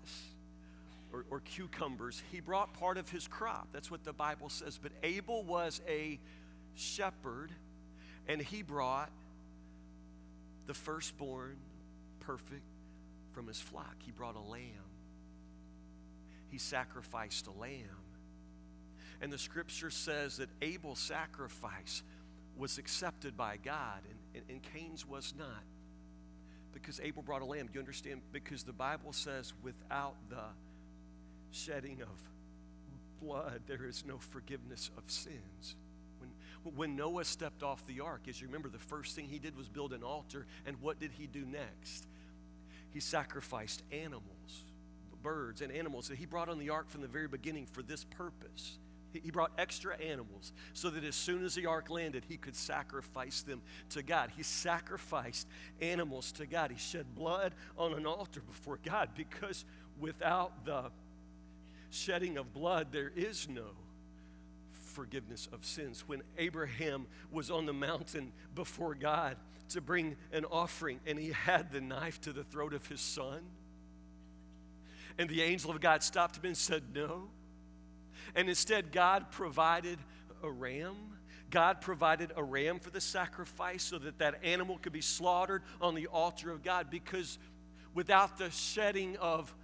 or, 1.12 1.26
or, 1.30 1.40
cucumbers. 1.40 2.22
He 2.32 2.40
brought 2.40 2.72
part 2.72 2.96
of 2.96 3.10
his 3.10 3.28
crop. 3.28 3.68
That's 3.72 3.90
what 3.90 4.02
the 4.02 4.14
Bible 4.14 4.48
says. 4.48 4.78
But 4.82 4.92
Abel 5.02 5.42
was 5.42 5.82
a 5.86 6.18
shepherd, 6.74 7.50
and 8.26 8.40
he 8.40 8.62
brought 8.62 9.10
the 10.66 10.72
firstborn 10.72 11.56
perfect 12.20 12.62
from 13.32 13.46
his 13.46 13.60
flock. 13.60 13.96
He 13.98 14.10
brought 14.10 14.36
a 14.36 14.40
lamb. 14.40 14.62
He 16.50 16.58
sacrificed 16.58 17.46
a 17.46 17.52
lamb. 17.52 18.02
And 19.20 19.32
the 19.32 19.38
scripture 19.38 19.90
says 19.90 20.36
that 20.38 20.48
Abel's 20.60 20.98
sacrifice 20.98 22.02
was 22.56 22.78
accepted 22.78 23.36
by 23.36 23.56
God 23.56 24.00
and, 24.08 24.18
and, 24.34 24.44
and 24.50 24.62
Cain's 24.74 25.06
was 25.06 25.34
not. 25.38 25.62
Because 26.72 27.00
Abel 27.00 27.22
brought 27.22 27.42
a 27.42 27.44
lamb. 27.44 27.66
Do 27.66 27.74
you 27.74 27.80
understand? 27.80 28.22
Because 28.32 28.64
the 28.64 28.72
Bible 28.72 29.12
says 29.12 29.52
without 29.62 30.16
the 30.28 30.44
shedding 31.50 32.00
of 32.02 32.08
blood, 33.22 33.62
there 33.66 33.84
is 33.84 34.04
no 34.06 34.18
forgiveness 34.18 34.90
of 34.96 35.04
sins. 35.06 35.76
When, 36.18 36.74
when 36.74 36.96
Noah 36.96 37.24
stepped 37.24 37.62
off 37.62 37.86
the 37.86 38.00
ark, 38.00 38.22
as 38.28 38.40
you 38.40 38.46
remember, 38.46 38.68
the 38.68 38.78
first 38.78 39.14
thing 39.14 39.26
he 39.26 39.38
did 39.38 39.56
was 39.56 39.68
build 39.68 39.92
an 39.92 40.02
altar. 40.02 40.46
And 40.66 40.80
what 40.80 40.98
did 40.98 41.12
he 41.12 41.26
do 41.26 41.44
next? 41.44 42.06
He 42.92 43.00
sacrificed 43.00 43.82
animals, 43.90 44.64
birds, 45.22 45.60
and 45.60 45.72
animals 45.72 46.08
that 46.08 46.18
he 46.18 46.26
brought 46.26 46.48
on 46.48 46.58
the 46.58 46.70
ark 46.70 46.90
from 46.90 47.00
the 47.00 47.08
very 47.08 47.28
beginning 47.28 47.66
for 47.66 47.82
this 47.82 48.04
purpose. 48.04 48.78
He 49.12 49.30
brought 49.30 49.52
extra 49.58 49.96
animals 49.98 50.52
so 50.72 50.88
that 50.88 51.04
as 51.04 51.14
soon 51.14 51.44
as 51.44 51.54
the 51.54 51.66
ark 51.66 51.90
landed, 51.90 52.24
he 52.26 52.38
could 52.38 52.56
sacrifice 52.56 53.42
them 53.42 53.60
to 53.90 54.02
God. 54.02 54.30
He 54.34 54.42
sacrificed 54.42 55.46
animals 55.82 56.32
to 56.32 56.46
God. 56.46 56.70
He 56.70 56.78
shed 56.78 57.14
blood 57.14 57.54
on 57.76 57.92
an 57.92 58.06
altar 58.06 58.40
before 58.40 58.78
God 58.82 59.10
because 59.14 59.66
without 60.00 60.64
the 60.64 60.90
shedding 61.90 62.38
of 62.38 62.54
blood, 62.54 62.88
there 62.90 63.12
is 63.14 63.48
no 63.50 63.72
forgiveness 64.92 65.48
of 65.52 65.64
sins. 65.64 66.04
When 66.06 66.22
Abraham 66.38 67.06
was 67.30 67.50
on 67.50 67.66
the 67.66 67.72
mountain 67.72 68.32
before 68.54 68.94
God, 68.94 69.36
to 69.72 69.80
bring 69.80 70.16
an 70.32 70.44
offering, 70.50 71.00
and 71.06 71.18
he 71.18 71.32
had 71.32 71.72
the 71.72 71.80
knife 71.80 72.20
to 72.22 72.32
the 72.32 72.44
throat 72.44 72.74
of 72.74 72.86
his 72.86 73.00
son. 73.00 73.40
And 75.18 75.28
the 75.28 75.42
angel 75.42 75.70
of 75.70 75.80
God 75.80 76.02
stopped 76.02 76.36
him 76.36 76.44
and 76.44 76.56
said, 76.56 76.82
No. 76.94 77.28
And 78.34 78.48
instead, 78.48 78.92
God 78.92 79.30
provided 79.30 79.98
a 80.42 80.50
ram. 80.50 80.96
God 81.50 81.80
provided 81.80 82.32
a 82.36 82.42
ram 82.42 82.78
for 82.78 82.90
the 82.90 83.00
sacrifice 83.00 83.82
so 83.82 83.98
that 83.98 84.18
that 84.18 84.42
animal 84.42 84.78
could 84.78 84.92
be 84.92 85.02
slaughtered 85.02 85.62
on 85.82 85.94
the 85.94 86.06
altar 86.06 86.50
of 86.50 86.62
God 86.62 86.88
because 86.88 87.38
without 87.94 88.38
the 88.38 88.50
shedding 88.50 89.16
of 89.18 89.54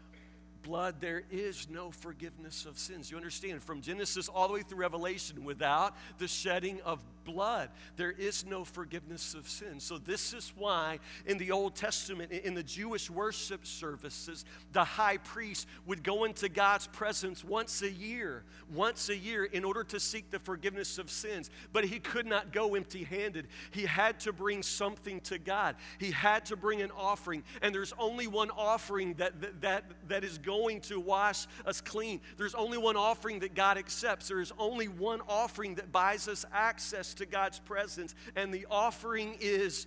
blood, 0.62 0.96
there 1.00 1.22
is 1.30 1.68
no 1.70 1.90
forgiveness 1.90 2.66
of 2.66 2.78
sins. 2.78 3.10
You 3.10 3.16
understand? 3.16 3.62
From 3.62 3.80
Genesis 3.80 4.28
all 4.28 4.48
the 4.48 4.54
way 4.54 4.62
through 4.62 4.78
Revelation, 4.78 5.44
without 5.44 5.96
the 6.18 6.28
shedding 6.28 6.80
of 6.82 7.02
blood, 7.24 7.68
there 7.96 8.10
is 8.10 8.46
no 8.46 8.64
forgiveness 8.64 9.34
of 9.34 9.48
sins. 9.48 9.84
So, 9.84 9.98
this 9.98 10.32
is 10.32 10.52
why 10.56 10.98
in 11.26 11.38
the 11.38 11.50
Old 11.50 11.74
Testament, 11.74 12.32
in 12.32 12.54
the 12.54 12.62
Jewish 12.62 13.10
worship 13.10 13.66
services, 13.66 14.44
the 14.72 14.84
high 14.84 15.18
priest 15.18 15.66
would 15.86 16.02
go 16.02 16.24
into 16.24 16.48
God's 16.48 16.86
presence 16.86 17.44
once 17.44 17.82
a 17.82 17.90
year, 17.90 18.44
once 18.72 19.08
a 19.08 19.16
year, 19.16 19.44
in 19.44 19.64
order 19.64 19.84
to 19.84 20.00
seek 20.00 20.30
the 20.30 20.38
forgiveness 20.38 20.98
of 20.98 21.10
sins. 21.10 21.50
But 21.72 21.84
he 21.84 21.98
could 21.98 22.26
not 22.26 22.52
go 22.52 22.74
empty 22.74 23.04
handed. 23.04 23.48
He 23.70 23.82
had 23.82 24.20
to 24.20 24.32
bring 24.32 24.62
something 24.62 25.20
to 25.22 25.38
God, 25.38 25.76
he 25.98 26.10
had 26.10 26.46
to 26.46 26.56
bring 26.56 26.82
an 26.82 26.90
offering. 26.96 27.42
And 27.62 27.74
there's 27.74 27.92
only 27.98 28.26
one 28.26 28.50
offering 28.50 29.14
that, 29.14 29.40
that, 29.40 29.60
that, 29.60 29.84
that 30.08 30.24
is 30.24 30.38
going 30.49 30.81
to 30.81 30.99
wash 30.99 31.47
us 31.67 31.83
clean. 31.83 32.23
There's 32.38 32.55
only 32.55 32.78
one 32.78 32.97
offering 32.97 33.40
that 33.40 33.55
God 33.55 33.76
accepts. 33.76 34.28
There 34.28 34.40
is 34.40 34.50
only 34.59 34.88
one 34.88 35.21
offering 35.28 35.75
that 35.75 35.93
buys 35.93 36.26
us 36.26 36.47
access 36.55 37.12
to 37.14 37.26
God's 37.26 37.59
presence, 37.59 38.14
and 38.35 38.52
the 38.52 38.67
offering 38.71 39.37
is 39.40 39.87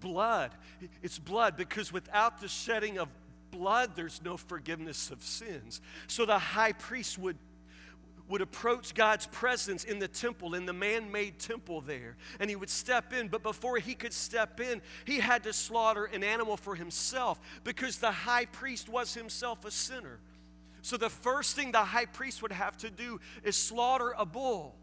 blood. 0.00 0.52
It's 1.02 1.18
blood 1.18 1.58
because 1.58 1.92
without 1.92 2.40
the 2.40 2.48
shedding 2.48 2.98
of 2.98 3.08
blood, 3.50 3.90
there's 3.94 4.22
no 4.24 4.38
forgiveness 4.38 5.10
of 5.10 5.22
sins. 5.22 5.82
So 6.06 6.24
the 6.24 6.38
high 6.38 6.72
priest 6.72 7.18
would 7.18 7.36
would 8.30 8.40
approach 8.40 8.94
God's 8.94 9.26
presence 9.26 9.84
in 9.84 9.98
the 9.98 10.08
temple, 10.08 10.54
in 10.54 10.64
the 10.64 10.72
man 10.72 11.12
made 11.12 11.38
temple 11.38 11.80
there, 11.82 12.16
and 12.38 12.48
he 12.48 12.56
would 12.56 12.70
step 12.70 13.12
in. 13.12 13.28
But 13.28 13.42
before 13.42 13.76
he 13.78 13.94
could 13.94 14.12
step 14.12 14.60
in, 14.60 14.80
he 15.04 15.18
had 15.18 15.42
to 15.42 15.52
slaughter 15.52 16.06
an 16.06 16.24
animal 16.24 16.56
for 16.56 16.74
himself 16.74 17.40
because 17.64 17.98
the 17.98 18.12
high 18.12 18.46
priest 18.46 18.88
was 18.88 19.12
himself 19.12 19.64
a 19.64 19.70
sinner. 19.70 20.20
So 20.80 20.96
the 20.96 21.10
first 21.10 21.56
thing 21.56 21.72
the 21.72 21.78
high 21.78 22.06
priest 22.06 22.40
would 22.40 22.52
have 22.52 22.76
to 22.78 22.90
do 22.90 23.20
is 23.44 23.56
slaughter 23.56 24.14
a 24.16 24.24
bull 24.24 24.76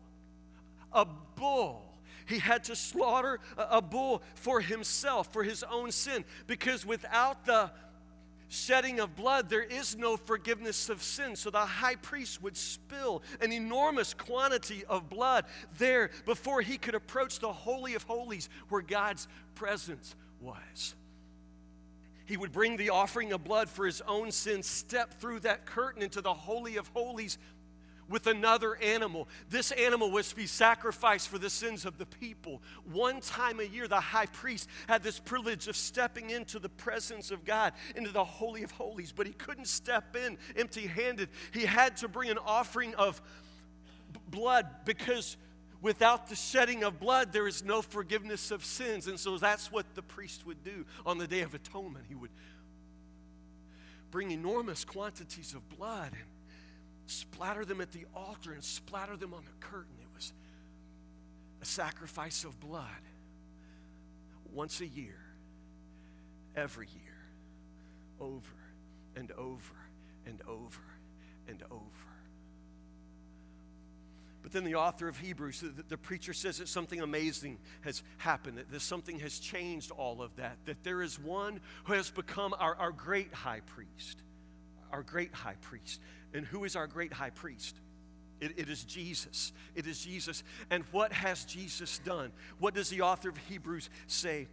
a 0.93 1.05
bull. 1.35 1.83
He 2.25 2.39
had 2.39 2.65
to 2.65 2.75
slaughter 2.75 3.39
a, 3.57 3.81
bull 3.81 4.21
for 4.35 4.59
himself, 4.59 5.31
for 5.31 5.43
his 5.43 5.63
own 5.63 5.91
sin, 5.91 6.25
because 6.45 6.85
without 6.85 7.45
the 7.45 7.71
shedding 8.49 8.99
of 8.99 9.15
blood, 9.15 9.49
there 9.49 9.63
is 9.63 9.97
no 9.97 10.17
forgiveness 10.17 10.89
of 10.89 11.01
sin. 11.01 11.35
So 11.35 11.49
the 11.49 11.59
high 11.59 11.95
priest 11.95 12.41
would 12.41 12.57
spill 12.57 13.21
an 13.41 13.51
enormous 13.51 14.13
quantity 14.13 14.83
of 14.85 15.09
blood 15.09 15.45
there 15.77 16.11
before 16.25 16.61
he 16.61 16.77
could 16.77 16.95
approach 16.95 17.39
the 17.39 17.51
Holy 17.51 17.95
of 17.95 18.03
Holies 18.03 18.49
where 18.69 18.81
God's 18.81 19.27
presence 19.55 20.15
was. 20.39 20.95
He 22.25 22.35
would 22.35 22.51
bring 22.51 22.75
the 22.75 22.89
offering 22.89 23.31
of 23.31 23.43
blood 23.43 23.69
for 23.69 23.85
his 23.85 24.01
own 24.01 24.31
sin, 24.31 24.61
step 24.61 25.13
through 25.19 25.39
that 25.41 25.65
curtain 25.65 26.03
into 26.03 26.19
the 26.19 26.33
Holy 26.33 26.75
of 26.75 26.87
Holies 26.89 27.37
with 28.09 28.27
another 28.27 28.75
animal. 28.77 29.27
This 29.49 29.71
animal 29.71 30.11
was 30.11 30.29
to 30.29 30.35
be 30.35 30.47
sacrificed 30.47 31.27
for 31.29 31.37
the 31.37 31.49
sins 31.49 31.85
of 31.85 31.97
the 31.97 32.05
people. 32.05 32.61
One 32.91 33.21
time 33.21 33.59
a 33.59 33.63
year, 33.63 33.87
the 33.87 33.99
high 33.99 34.25
priest 34.27 34.69
had 34.87 35.03
this 35.03 35.19
privilege 35.19 35.67
of 35.67 35.75
stepping 35.75 36.29
into 36.29 36.59
the 36.59 36.69
presence 36.69 37.31
of 37.31 37.45
God, 37.45 37.73
into 37.95 38.11
the 38.11 38.23
Holy 38.23 38.63
of 38.63 38.71
Holies, 38.71 39.11
but 39.11 39.27
he 39.27 39.33
couldn't 39.33 39.67
step 39.67 40.15
in 40.15 40.37
empty 40.55 40.87
handed. 40.87 41.29
He 41.51 41.65
had 41.65 41.97
to 41.97 42.07
bring 42.07 42.29
an 42.29 42.39
offering 42.39 42.95
of 42.95 43.21
blood 44.29 44.67
because 44.85 45.37
without 45.81 46.27
the 46.27 46.35
shedding 46.35 46.83
of 46.83 46.99
blood, 46.99 47.31
there 47.31 47.47
is 47.47 47.63
no 47.63 47.81
forgiveness 47.81 48.51
of 48.51 48.63
sins. 48.63 49.07
And 49.07 49.19
so 49.19 49.37
that's 49.37 49.71
what 49.71 49.85
the 49.95 50.01
priest 50.01 50.45
would 50.45 50.63
do 50.63 50.85
on 51.05 51.17
the 51.17 51.27
Day 51.27 51.41
of 51.41 51.53
Atonement. 51.53 52.05
He 52.07 52.15
would 52.15 52.31
bring 54.11 54.31
enormous 54.31 54.85
quantities 54.85 55.53
of 55.53 55.67
blood 55.77 56.11
and 56.13 56.36
splatter 57.07 57.65
them 57.65 57.81
at 57.81 57.91
the 57.91 58.05
altar 58.15 58.53
and 58.53 58.63
splatter 58.63 59.17
them 59.17 59.33
on 59.33 59.43
the 59.43 59.65
curtain. 59.65 59.95
It 59.99 60.07
was 60.15 60.33
a 61.61 61.65
sacrifice 61.65 62.43
of 62.43 62.59
blood 62.59 62.85
once 64.53 64.81
a 64.81 64.87
year, 64.87 65.19
every 66.55 66.87
year, 66.87 67.17
over 68.19 68.53
and 69.15 69.31
over 69.31 69.75
and 70.25 70.41
over 70.47 70.81
and 71.47 71.63
over. 71.71 72.07
But 74.43 74.53
then 74.53 74.63
the 74.63 74.75
author 74.75 75.09
of 75.09 75.17
Hebrews, 75.17 75.59
the, 75.59 75.83
the, 75.89 75.97
preacher 75.97 76.31
says 76.31 76.59
that 76.59 76.69
something 76.69 77.01
amazing 77.01 77.57
has 77.81 78.01
happened, 78.17 78.63
that 78.71 78.81
something 78.81 79.19
has 79.19 79.39
changed 79.39 79.91
all 79.91 80.21
of 80.21 80.33
that, 80.37 80.57
that 80.65 80.83
there 80.83 81.01
is 81.01 81.19
one 81.19 81.59
who 81.83 81.93
has 81.93 82.09
become 82.09 82.55
our, 82.57 82.73
our 82.75 82.93
great 82.93 83.33
high 83.33 83.59
priest, 83.65 84.21
our 84.91 85.03
great 85.03 85.33
high 85.33 85.55
priest. 85.61 85.99
And 86.33 86.45
who 86.45 86.63
is 86.63 86.75
our 86.75 86.87
great 86.87 87.13
high 87.13 87.29
priest? 87.29 87.75
It, 88.39 88.53
it 88.57 88.69
is 88.69 88.83
Jesus. 88.83 89.51
It 89.75 89.87
is 89.87 89.99
Jesus. 89.99 90.43
And 90.69 90.83
what 90.91 91.11
has 91.11 91.45
Jesus 91.45 91.99
done? 91.99 92.31
What 92.59 92.73
does 92.73 92.89
the 92.89 93.01
author 93.01 93.29
of 93.29 93.37
Hebrews 93.49 93.89
say? 94.07 94.47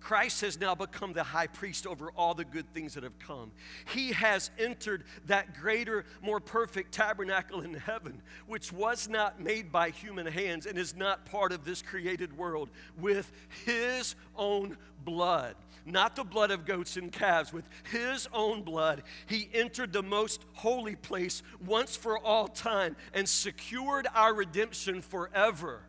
Christ 0.00 0.42
has 0.42 0.60
now 0.60 0.76
become 0.76 1.14
the 1.14 1.24
high 1.24 1.48
priest 1.48 1.84
over 1.84 2.12
all 2.16 2.32
the 2.32 2.44
good 2.44 2.72
things 2.72 2.94
that 2.94 3.02
have 3.02 3.18
come. 3.18 3.50
He 3.92 4.12
has 4.12 4.52
entered 4.56 5.02
that 5.26 5.58
greater, 5.58 6.04
more 6.22 6.38
perfect 6.38 6.92
tabernacle 6.92 7.62
in 7.62 7.74
heaven, 7.74 8.22
which 8.46 8.72
was 8.72 9.08
not 9.08 9.40
made 9.40 9.72
by 9.72 9.90
human 9.90 10.26
hands 10.26 10.66
and 10.66 10.78
is 10.78 10.94
not 10.94 11.26
part 11.26 11.50
of 11.50 11.64
this 11.64 11.82
created 11.82 12.38
world, 12.38 12.70
with 13.00 13.32
his 13.64 14.14
own 14.36 14.76
blood 15.04 15.56
not 15.86 16.16
the 16.16 16.24
blood 16.24 16.50
of 16.50 16.66
goats 16.66 16.96
and 16.96 17.10
calves. 17.10 17.52
With 17.52 17.68
his 17.90 18.28
own 18.32 18.62
blood, 18.62 19.04
he 19.26 19.48
entered 19.54 19.92
the 19.92 20.02
most 20.02 20.44
holy 20.52 20.96
place 20.96 21.42
once 21.64 21.96
for 21.96 22.18
all 22.18 22.48
time 22.48 22.96
and 23.14 23.28
secured 23.28 24.06
our 24.14 24.34
redemption 24.34 25.00
forever. 25.00 25.82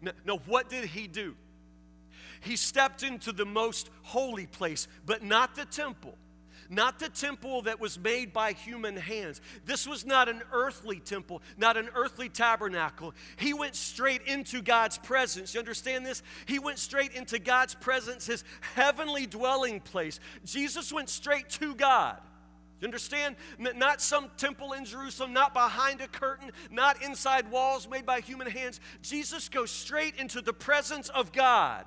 Now, 0.00 0.12
now, 0.24 0.38
what 0.46 0.68
did 0.68 0.86
he 0.86 1.06
do? 1.06 1.36
He 2.40 2.56
stepped 2.56 3.02
into 3.02 3.32
the 3.32 3.46
most 3.46 3.90
holy 4.02 4.46
place, 4.46 4.88
but 5.06 5.22
not 5.22 5.54
the 5.54 5.64
temple 5.64 6.16
not 6.68 6.98
the 6.98 7.08
temple 7.08 7.62
that 7.62 7.80
was 7.80 7.98
made 7.98 8.32
by 8.32 8.52
human 8.52 8.96
hands. 8.96 9.40
This 9.64 9.86
was 9.86 10.04
not 10.04 10.28
an 10.28 10.42
earthly 10.52 11.00
temple, 11.00 11.42
not 11.56 11.76
an 11.76 11.88
earthly 11.94 12.28
tabernacle. 12.28 13.14
He 13.36 13.54
went 13.54 13.74
straight 13.74 14.22
into 14.26 14.62
God's 14.62 14.98
presence. 14.98 15.54
You 15.54 15.60
understand 15.60 16.04
this? 16.04 16.22
He 16.46 16.58
went 16.58 16.78
straight 16.78 17.12
into 17.12 17.38
God's 17.38 17.74
presence, 17.74 18.26
his 18.26 18.44
heavenly 18.74 19.26
dwelling 19.26 19.80
place. 19.80 20.20
Jesus 20.44 20.92
went 20.92 21.08
straight 21.08 21.48
to 21.50 21.74
God. 21.74 22.18
You 22.80 22.88
understand? 22.88 23.36
Not 23.58 24.02
some 24.02 24.30
temple 24.36 24.72
in 24.72 24.84
Jerusalem, 24.84 25.32
not 25.32 25.54
behind 25.54 26.00
a 26.00 26.08
curtain, 26.08 26.50
not 26.70 27.02
inside 27.02 27.50
walls 27.50 27.88
made 27.88 28.04
by 28.04 28.20
human 28.20 28.50
hands. 28.50 28.80
Jesus 29.00 29.48
goes 29.48 29.70
straight 29.70 30.16
into 30.16 30.42
the 30.42 30.52
presence 30.52 31.08
of 31.08 31.32
God. 31.32 31.86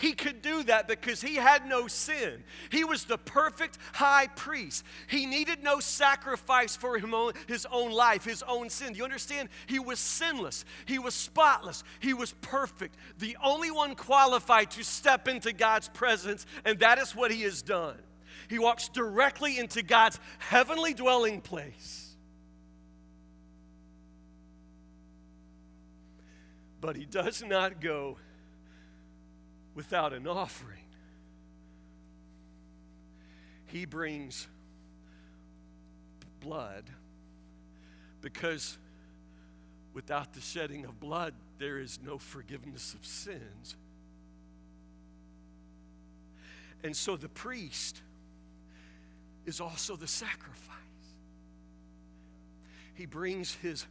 He 0.00 0.12
could 0.12 0.42
do 0.42 0.62
that 0.64 0.88
because 0.88 1.20
he 1.20 1.36
had 1.36 1.66
no 1.66 1.86
sin. 1.86 2.44
He 2.70 2.84
was 2.84 3.04
the 3.04 3.18
perfect 3.18 3.78
high 3.92 4.28
priest. 4.28 4.84
He 5.08 5.26
needed 5.26 5.62
no 5.62 5.80
sacrifice 5.80 6.76
for 6.76 6.98
his 7.46 7.66
own 7.70 7.92
life, 7.92 8.24
his 8.24 8.42
own 8.42 8.70
sin. 8.70 8.92
Do 8.92 8.98
you 8.98 9.04
understand? 9.04 9.48
He 9.66 9.78
was 9.78 9.98
sinless, 9.98 10.64
he 10.84 10.98
was 10.98 11.14
spotless, 11.14 11.84
he 12.00 12.14
was 12.14 12.32
perfect. 12.40 12.96
The 13.18 13.36
only 13.42 13.70
one 13.70 13.94
qualified 13.94 14.70
to 14.72 14.84
step 14.84 15.28
into 15.28 15.52
God's 15.52 15.88
presence, 15.88 16.46
and 16.64 16.78
that 16.80 16.98
is 16.98 17.14
what 17.14 17.30
he 17.30 17.42
has 17.42 17.62
done. 17.62 17.96
He 18.48 18.58
walks 18.58 18.88
directly 18.88 19.58
into 19.58 19.82
God's 19.82 20.20
heavenly 20.38 20.94
dwelling 20.94 21.40
place. 21.40 22.14
But 26.80 26.96
he 26.96 27.04
does 27.04 27.42
not 27.42 27.80
go 27.80 28.18
without 29.76 30.14
an 30.14 30.26
offering. 30.26 30.80
He 33.66 33.84
brings 33.84 34.48
blood 36.40 36.84
because 38.22 38.78
without 39.92 40.32
the 40.32 40.40
shedding 40.40 40.86
of 40.86 40.98
blood, 40.98 41.34
there 41.58 41.78
is 41.78 41.98
no 42.02 42.16
forgiveness 42.18 42.94
of 42.94 43.04
sins. 43.04 43.76
And 46.82 46.96
so 46.96 47.16
the 47.16 47.28
priest 47.28 48.00
is 49.44 49.60
also 49.60 49.94
the 49.94 50.06
sacrifice. 50.06 50.72
He 52.94 53.04
brings 53.04 53.54
his 53.54 53.86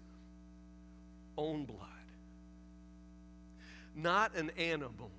own 1.37 1.65
blood, 1.65 1.79
not 3.95 4.35
an 4.35 4.49
animal 4.57 5.11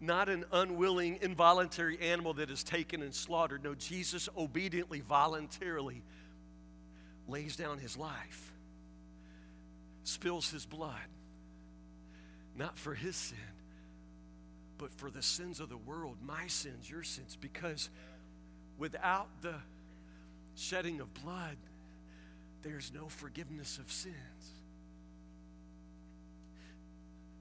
not 0.00 0.28
an 0.28 0.44
unwilling, 0.52 1.18
involuntary 1.20 1.98
animal 2.00 2.34
that 2.34 2.50
is 2.50 2.64
taken 2.64 3.02
and 3.02 3.14
slaughtered. 3.14 3.62
No, 3.62 3.74
Jesus 3.74 4.28
obediently, 4.36 5.00
voluntarily 5.00 6.02
lays 7.28 7.56
down 7.56 7.78
his 7.78 7.96
life, 7.96 8.52
spills 10.04 10.50
his 10.50 10.66
blood, 10.66 10.94
not 12.56 12.78
for 12.78 12.94
his 12.94 13.14
sin, 13.14 13.38
but 14.78 14.92
for 14.94 15.10
the 15.10 15.22
sins 15.22 15.60
of 15.60 15.68
the 15.68 15.76
world, 15.76 16.16
my 16.24 16.46
sins, 16.46 16.88
your 16.90 17.02
sins, 17.02 17.36
because 17.38 17.90
without 18.78 19.28
the 19.42 19.54
shedding 20.56 21.00
of 21.00 21.12
blood, 21.14 21.56
there's 22.62 22.92
no 22.92 23.08
forgiveness 23.08 23.78
of 23.78 23.92
sins. 23.92 24.14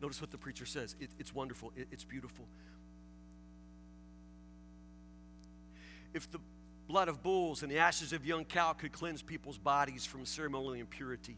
Notice 0.01 0.21
what 0.21 0.31
the 0.31 0.37
preacher 0.37 0.65
says. 0.65 0.95
It, 0.99 1.09
it's 1.19 1.33
wonderful, 1.33 1.71
it, 1.75 1.87
it's 1.91 2.03
beautiful. 2.03 2.45
If 6.13 6.29
the 6.31 6.39
blood 6.87 7.07
of 7.07 7.21
bulls 7.21 7.61
and 7.61 7.71
the 7.71 7.77
ashes 7.77 8.13
of 8.13 8.25
young 8.25 8.45
cow 8.45 8.73
could 8.73 8.91
cleanse 8.91 9.21
people's 9.21 9.57
bodies 9.57 10.05
from 10.05 10.25
ceremonial 10.25 10.73
impurity, 10.73 11.37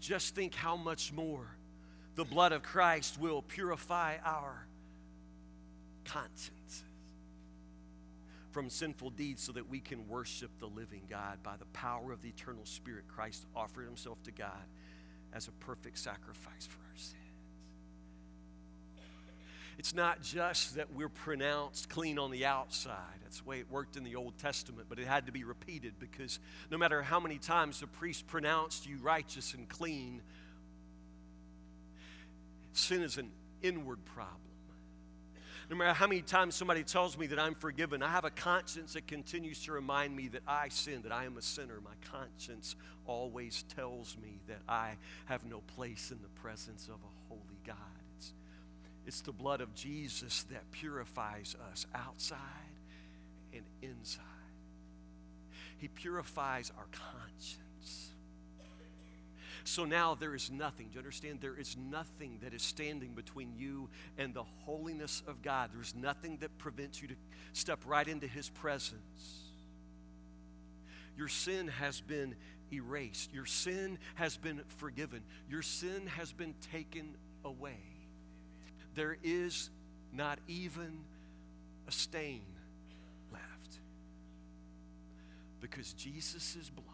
just 0.00 0.34
think 0.34 0.54
how 0.54 0.76
much 0.76 1.12
more 1.12 1.46
the 2.14 2.24
blood 2.24 2.52
of 2.52 2.62
Christ 2.62 3.18
will 3.18 3.42
purify 3.42 4.16
our 4.24 4.66
consciences 6.04 6.84
from 8.50 8.68
sinful 8.68 9.10
deeds 9.10 9.42
so 9.42 9.52
that 9.52 9.68
we 9.68 9.80
can 9.80 10.06
worship 10.08 10.50
the 10.58 10.66
living 10.66 11.02
God 11.08 11.42
by 11.42 11.56
the 11.56 11.64
power 11.66 12.12
of 12.12 12.20
the 12.20 12.28
eternal 12.28 12.66
Spirit. 12.66 13.04
Christ 13.08 13.46
offered 13.56 13.86
himself 13.86 14.22
to 14.24 14.30
God 14.30 14.66
as 15.32 15.48
a 15.48 15.52
perfect 15.52 15.98
sacrifice 15.98 16.66
for 16.66 16.78
our 16.78 16.96
sins. 16.96 17.21
It's 19.82 19.96
not 19.96 20.22
just 20.22 20.76
that 20.76 20.94
we're 20.94 21.08
pronounced 21.08 21.88
clean 21.88 22.16
on 22.16 22.30
the 22.30 22.46
outside. 22.46 23.18
That's 23.24 23.40
the 23.40 23.48
way 23.48 23.58
it 23.58 23.68
worked 23.68 23.96
in 23.96 24.04
the 24.04 24.14
Old 24.14 24.38
Testament, 24.38 24.86
but 24.88 25.00
it 25.00 25.08
had 25.08 25.26
to 25.26 25.32
be 25.32 25.42
repeated 25.42 25.94
because 25.98 26.38
no 26.70 26.78
matter 26.78 27.02
how 27.02 27.18
many 27.18 27.36
times 27.36 27.80
the 27.80 27.88
priest 27.88 28.28
pronounced 28.28 28.86
you 28.86 28.98
righteous 29.02 29.54
and 29.54 29.68
clean, 29.68 30.22
sin 32.72 33.02
is 33.02 33.18
an 33.18 33.32
inward 33.60 34.04
problem. 34.04 34.36
No 35.68 35.74
matter 35.74 35.94
how 35.94 36.06
many 36.06 36.22
times 36.22 36.54
somebody 36.54 36.84
tells 36.84 37.18
me 37.18 37.26
that 37.26 37.40
I'm 37.40 37.56
forgiven, 37.56 38.04
I 38.04 38.08
have 38.08 38.24
a 38.24 38.30
conscience 38.30 38.92
that 38.92 39.08
continues 39.08 39.64
to 39.64 39.72
remind 39.72 40.14
me 40.14 40.28
that 40.28 40.42
I 40.46 40.68
sin, 40.68 41.02
that 41.02 41.10
I 41.10 41.24
am 41.24 41.36
a 41.38 41.42
sinner. 41.42 41.80
My 41.82 41.90
conscience 42.08 42.76
always 43.04 43.64
tells 43.74 44.16
me 44.22 44.38
that 44.46 44.60
I 44.68 44.92
have 45.24 45.44
no 45.44 45.58
place 45.74 46.12
in 46.12 46.22
the 46.22 46.40
presence 46.40 46.86
of 46.86 46.94
a 46.94 47.28
holy 47.28 47.58
God. 47.66 48.01
It's, 49.06 49.20
the 49.20 49.32
blood 49.32 49.60
of 49.60 49.74
Jesus 49.74 50.44
that 50.50 50.70
purifies 50.70 51.56
us 51.72 51.86
outside 51.94 52.38
and 53.52 53.62
inside. 53.82 54.24
He 55.78 55.88
purifies 55.88 56.72
our 56.76 56.86
conscience. 56.92 58.10
So 59.64 59.84
now 59.84 60.14
there 60.14 60.34
is 60.34 60.50
nothing. 60.50 60.88
Do 60.88 60.94
you 60.94 61.00
understand? 61.00 61.40
There 61.40 61.58
is 61.58 61.76
nothing 61.76 62.38
that 62.42 62.52
is 62.52 62.62
standing 62.62 63.14
between 63.14 63.54
you 63.56 63.88
and 64.18 64.34
the 64.34 64.42
holiness 64.42 65.22
of 65.26 65.42
God. 65.42 65.70
There's 65.72 65.94
nothing 65.94 66.38
that 66.38 66.56
prevents 66.58 67.00
you 67.00 67.08
to 67.08 67.14
step 67.52 67.80
right 67.86 68.06
into 68.06 68.26
His 68.26 68.48
presence. 68.48 69.42
Your 71.16 71.28
sin 71.28 71.68
has 71.68 72.00
been 72.00 72.34
erased, 72.72 73.32
your 73.32 73.44
sin 73.44 73.98
has 74.14 74.36
been 74.36 74.62
forgiven, 74.78 75.22
your 75.48 75.62
sin 75.62 76.06
has 76.06 76.32
been 76.32 76.54
taken 76.72 77.14
away. 77.44 77.91
There 78.94 79.16
is 79.22 79.70
not 80.12 80.38
even 80.46 81.04
a 81.88 81.92
stain 81.92 82.42
left 83.32 83.78
because 85.60 85.92
Jesus' 85.94 86.70
blood 86.70 86.86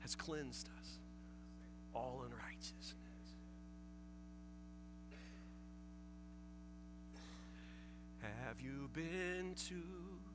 has 0.00 0.14
cleansed 0.14 0.68
us 0.80 0.98
all 1.94 2.24
unrighteousness. 2.24 2.94
Have 8.22 8.60
you 8.60 8.88
been 8.92 9.54
to 9.68 9.74